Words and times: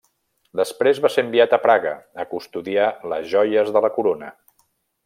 Després 0.61 1.01
va 1.03 1.11
ser 1.15 1.25
enviat 1.25 1.53
a 1.57 1.59
Praga 1.67 1.93
a 2.25 2.27
custodiar 2.33 2.89
les 3.15 3.31
joies 3.37 3.75
de 3.79 3.89
la 3.89 3.97
corona. 4.01 4.35